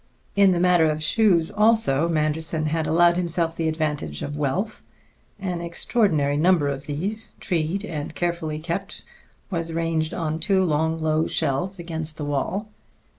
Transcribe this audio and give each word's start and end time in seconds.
In 0.35 0.49
the 0.49 0.59
matter 0.59 0.89
of 0.89 1.03
shoes, 1.03 1.51
also, 1.51 2.09
Manderson 2.09 2.65
had 2.65 2.87
allowed 2.87 3.17
himself 3.17 3.55
the 3.55 3.67
advantage 3.67 4.23
of 4.23 4.35
wealth. 4.35 4.81
An 5.39 5.61
extraordinary 5.61 6.37
number 6.37 6.69
of 6.69 6.87
these, 6.87 7.33
treed 7.39 7.85
and 7.85 8.15
carefully 8.15 8.57
kept, 8.57 9.03
was 9.51 9.71
ranged 9.71 10.11
on 10.15 10.39
two 10.39 10.63
long 10.63 10.97
low 10.97 11.27
shelves 11.27 11.77
against 11.77 12.17
the 12.17 12.25
wall. 12.25 12.67